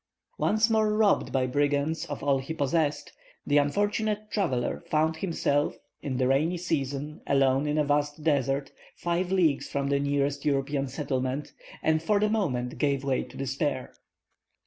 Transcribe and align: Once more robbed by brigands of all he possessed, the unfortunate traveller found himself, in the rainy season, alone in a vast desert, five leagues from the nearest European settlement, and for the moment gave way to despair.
Once 0.39 0.67
more 0.67 0.91
robbed 0.95 1.31
by 1.31 1.45
brigands 1.45 2.07
of 2.07 2.23
all 2.23 2.39
he 2.39 2.55
possessed, 2.55 3.11
the 3.45 3.59
unfortunate 3.59 4.31
traveller 4.31 4.83
found 4.87 5.17
himself, 5.17 5.75
in 6.01 6.17
the 6.17 6.27
rainy 6.27 6.57
season, 6.57 7.21
alone 7.27 7.67
in 7.67 7.77
a 7.77 7.83
vast 7.83 8.23
desert, 8.23 8.71
five 8.95 9.31
leagues 9.31 9.67
from 9.69 9.89
the 9.89 9.99
nearest 9.99 10.43
European 10.43 10.87
settlement, 10.87 11.53
and 11.83 12.01
for 12.01 12.19
the 12.19 12.29
moment 12.31 12.79
gave 12.79 13.03
way 13.03 13.21
to 13.21 13.37
despair. 13.37 13.93